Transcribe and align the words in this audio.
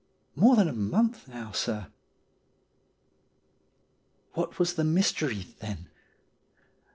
'More 0.35 0.55
than 0.55 0.67
a 0.67 0.73
month 0.73 1.27
now, 1.27 1.51
sir.' 1.51 1.91
What 4.33 4.57
was 4.57 4.73
the 4.73 4.83
mystery, 4.83 5.45
then? 5.59 5.89